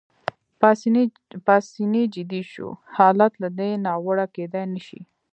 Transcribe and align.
پاسیني 1.45 2.03
جدي 2.15 2.41
شو: 2.51 2.67
حالت 2.95 3.33
له 3.41 3.49
دې 3.57 3.69
ناوړه 3.85 4.25
کېدای 4.35 4.65
نه 4.73 4.79
شي. 4.87 5.01